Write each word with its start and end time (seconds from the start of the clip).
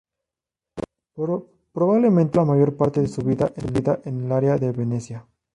Probablemente 1.13 2.31
pasó 2.31 2.41
la 2.47 2.51
mayor 2.53 2.75
parte 2.75 3.01
de 3.01 3.07
su 3.07 3.21
vida 3.21 3.51
en 4.03 4.25
el 4.25 4.31
área 4.31 4.57
de 4.57 4.71
Venecia. 4.71 5.27